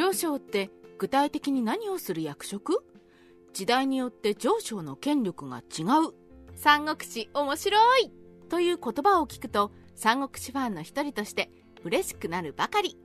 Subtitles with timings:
[0.00, 2.82] 上昇って具体的に何をする役職？
[3.52, 6.14] 時代によって上昇の権力が違う。
[6.56, 8.10] 三国志面白い。
[8.48, 11.50] という言葉を聞くと三国志ファンの一人として
[11.84, 12.96] 嬉しくなるばかり。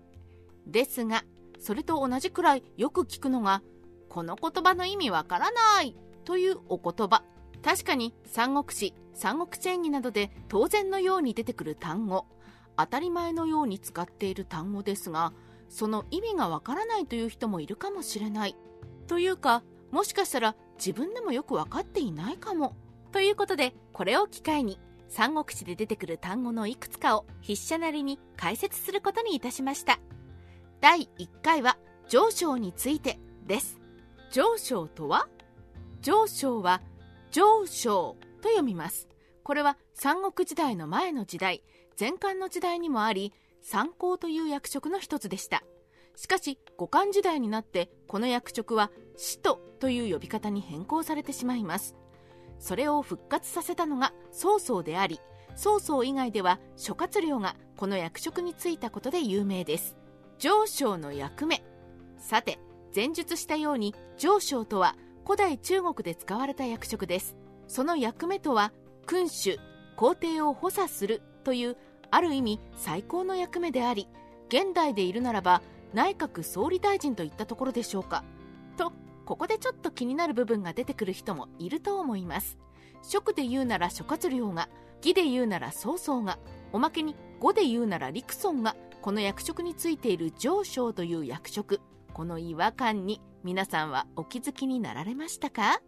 [0.68, 1.26] ですが
[1.60, 3.62] それと同じくらいよく聞くのが
[4.08, 5.98] この言葉の意味わからない。
[6.24, 7.24] というお言葉。
[7.62, 12.26] 確かに三国志三国志演義などで当然のように出てくる単語。
[12.78, 15.34] 当たり前のように使っている単語ですが
[15.70, 18.56] その意味がわからないという人もいるかもしれない。
[19.08, 22.76] というかもしかしたら自分でもよく分かっていないかも。
[23.12, 30.00] ということでこれを機会に三国志で出てくる単語のいくつかを筆者なりに解説することにいたしました。
[30.82, 31.78] 第1回は
[32.10, 33.80] 上昇についてです。
[34.32, 35.28] 上昇とは？
[36.02, 36.82] 上昇は
[37.32, 39.08] 上昇と読みます。
[39.44, 41.64] これは三国時代の前の時代
[42.00, 43.32] 前漢の時代にもあり
[43.68, 45.64] 三公という役職の一つでした。
[46.16, 51.96] しかし五漢時代になってこの役職は使徒という呼び方に変更されてしまいます。
[52.60, 55.20] それを復活させたのが曹操であり
[55.56, 59.98] 曹操以外では諸葛亮がこの役職に就いたことで有名です。
[60.38, 61.64] 上昇の役目。
[62.20, 62.60] さて
[62.96, 67.36] 前述したように上昇とは古代中国で使われた役職です。
[67.68, 68.74] その役目とは
[69.08, 69.58] 君主
[69.96, 71.78] 皇帝を補佐するという
[72.16, 74.08] ある意味最高の役目であり
[74.48, 75.62] 現代でいるならば
[75.94, 78.24] 内閣総理大臣といったところでしょうか。
[78.78, 78.94] と
[79.26, 82.58] ここでちょっと気になる部分が出てくる人もいると思います。
[83.02, 84.70] 職で言うなら諸葛亮が
[85.04, 86.40] 義で言うなら曹操が
[86.72, 91.82] おまけに語で言うなら陸遜がこの役職についている上昇という役職。
[92.14, 95.82] この違和感に皆さんはお気づきになられましたか？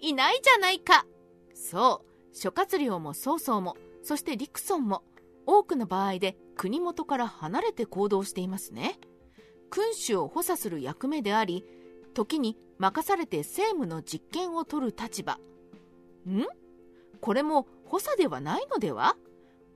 [0.00, 1.06] いないじゃないか。
[1.54, 5.02] そう諸葛亮も曹操もそして陸遜も
[5.50, 8.98] 多くの場合で国元から離れて行動していますね。
[9.70, 11.64] 君主を補佐する役目であり
[12.12, 15.38] 時に任されて政務の実権を取る立場。
[16.28, 16.44] ん？
[17.22, 19.16] これも補佐ではないのでは？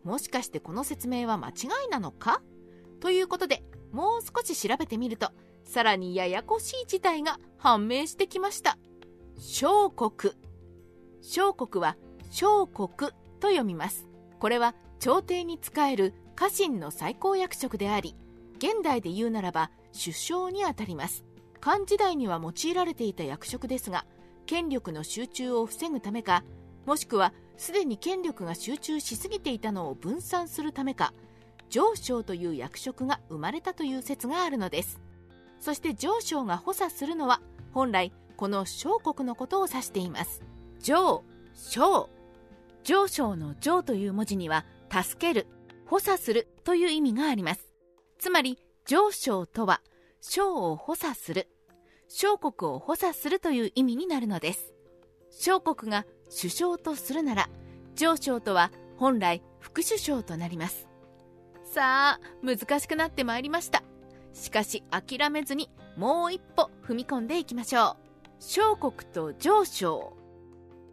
[0.04, 1.52] もしかしてこの説明は間違
[1.86, 2.42] いなのか？
[3.00, 5.30] ということでもう少し調べてみると
[5.64, 8.76] さらにややこしい事態が判明してきました。
[9.38, 10.34] 小国。
[11.22, 11.96] 小国は
[12.30, 14.06] 小国と読みます。
[14.38, 18.14] これは朝廷に仕える家臣の最高役職であり
[18.58, 21.24] 現代で言うならば首相にあたります。
[21.60, 24.04] 漢時代には用いられていた役職ですが
[24.46, 26.44] 権力の集中を防ぐためか
[26.86, 31.12] もしくはすでに権力が集中しすぎていたのを分散するためか
[31.68, 35.00] 上昇という役職が生まれたという説があるのです。
[35.58, 37.40] そして上昇が補佐するのは
[37.72, 40.42] 本来この小国のことを指しています。
[40.80, 41.24] 上
[41.54, 42.08] 昇
[42.84, 45.46] 上昇の上という文字には助ける
[45.86, 47.72] 補佐するという意味があります。
[48.18, 49.80] つまり上昇とは
[50.20, 51.48] 小を補佐する
[52.08, 54.74] 小国を補佐するという意味になるのです。
[55.30, 57.48] 小国が首相とするなら
[57.94, 60.86] 上昇とは本来副首相となります。
[61.64, 63.82] さあ難しくなってまいりました。
[64.34, 68.12] しかし諦めずにもう一歩踏み込んでいきましょう。
[68.40, 70.16] 小国と上昇。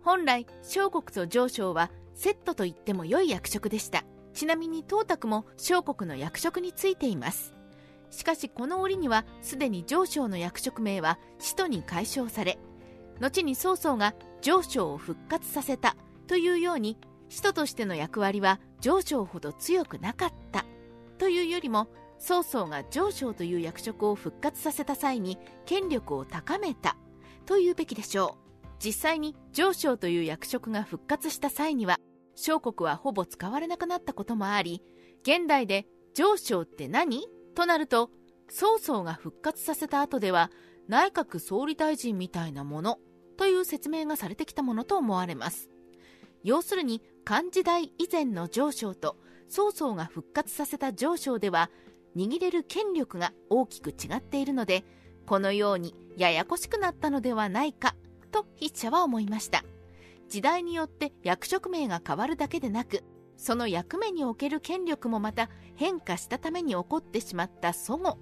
[0.04, 4.04] 本来小国と上昇はセットと言っても良い役職でした。
[4.34, 7.54] ちなみに東卓も小国の役職についています。
[8.12, 12.60] しかしこの折にはすでに上昇の役職名は使徒に解消され
[13.22, 15.96] 後に曹操が上昇を復活させた
[16.28, 16.98] というように
[17.30, 20.66] 使徒としての役割は上昇ほど強くなかった
[21.20, 21.88] というよりも
[22.18, 26.98] 曹操が上昇という役職を復活させた際に権力を高めた
[27.46, 28.50] というべきでしょう。
[28.80, 31.98] 実際に上昇という役職が復活した際には
[32.42, 34.82] 小国はほぼ使われなくなったこともあり
[35.24, 37.28] 現代で上昇って何？
[37.54, 38.10] となると
[38.50, 40.50] 曹操が復活させた後では
[40.88, 42.98] 内閣総理大臣みたいなもの
[43.38, 45.70] という説明がされてきたものと思われます。
[46.44, 49.18] 要するに漢時代以前の上昇と
[49.50, 51.70] 曹操が復活させた上昇では
[52.16, 54.84] 握れる権力が大きく違っているので
[55.26, 57.96] このようにややこしくなったのではないか
[58.32, 59.64] と筆者は思いました。
[60.30, 63.04] 時代によって役職名が変わるだけでなく
[63.36, 68.18] その役目における権力もまた変化したために起こってしまった祖語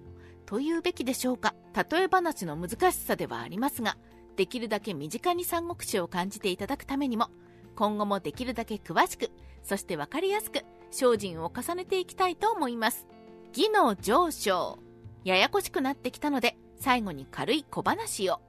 [0.45, 1.53] というべきでしょうか。
[1.75, 3.97] 例え話の難しさではありますが
[4.37, 7.29] できるだけ身近に三国志を感じていただくためにも
[7.75, 9.29] 今後もできるだけ詳しく
[9.63, 13.05] そして分かりやすく精進を重ねていきたいと思います。
[13.53, 14.79] 技能上昇。
[15.23, 18.46] ややこしくなってきたので最後に軽い小話を。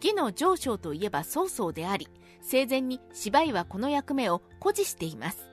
[0.00, 2.08] 技能上昇といえば曹操であり
[2.40, 5.50] 生前に芝居はこの役目を誇示しています。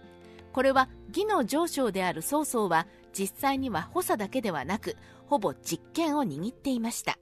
[0.53, 4.95] これは義の上昇である曹操は実際には補佐だけではなく
[5.27, 7.17] ほぼ実権を握っていました。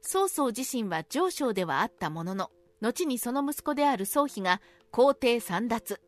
[0.00, 2.50] 曹操自身は上昇ではあったものの
[2.80, 6.00] 後にその息子である宗妃が皇帝簒奪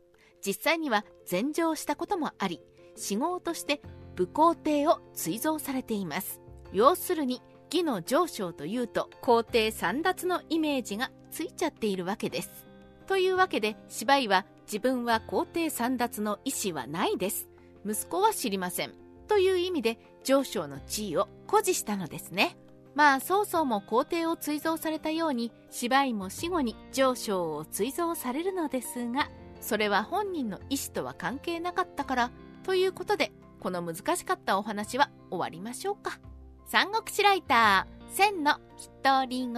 [0.45, 2.59] 実際には禅譲したこともあり
[2.95, 3.81] 死号として
[4.15, 6.39] 武皇帝を追贈されています。
[6.71, 7.41] 要するに
[7.73, 12.67] 義の上昇というと皇帝簒奪のイメージがついちゃっているわけです。
[13.07, 17.47] というわけで芝居は自分は皇帝簒奪の意思はないです。
[17.85, 18.93] 息子は知りません。
[19.27, 22.57] という意味で上昇の地位を誇示したのですね。
[22.95, 29.29] まあ曹操も皇帝を追贈されたように芝居も死後に上昇を追贈されるのですが
[29.61, 32.31] それは本人の意思とは関係なかったから
[32.61, 36.19] ということでこの難しかったお話は終わりましょうか。
[36.65, 38.55] 三国志ライター千の
[39.03, 39.53] 独り言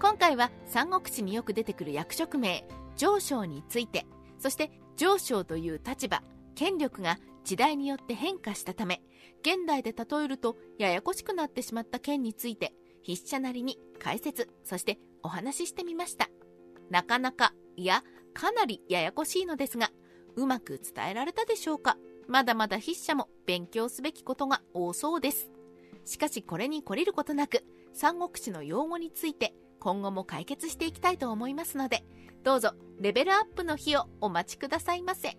[0.00, 2.66] 今回は三国志によく出てくる役職名。
[2.96, 4.06] 上昇について
[4.38, 6.22] そして上昇という立場
[6.54, 9.02] 権力が時代によって変化したため
[9.42, 12.72] 現代で例えるとややこしくなってしまった件について
[13.04, 16.30] 筆者なりに解説そしてお話ししてみました。
[16.88, 19.90] なかなかいやかなりややこしいのですが
[20.36, 21.98] うまく伝えられたでしょうか？
[22.28, 25.50] まだまだ筆者も勉強すべきことが多そうです。
[26.06, 32.04] しかしこれに懲りることなく三国志の用語について今後も解決していきたいと思いますので
[32.42, 35.36] どうぞレベルアップの日をお待ちくださいませ。